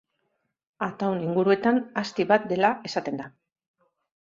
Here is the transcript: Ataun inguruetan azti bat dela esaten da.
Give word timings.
Ataun 0.85 1.19
inguruetan 1.25 1.77
azti 2.03 2.27
bat 2.33 2.49
dela 2.55 2.73
esaten 2.91 3.23
da. 3.23 3.31